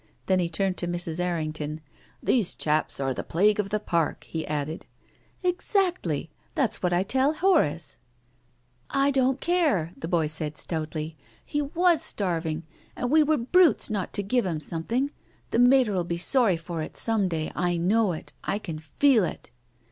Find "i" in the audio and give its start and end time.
6.91-7.03, 9.05-9.11, 17.55-17.77, 18.43-18.57